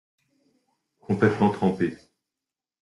[1.01, 1.95] Complètement trempé.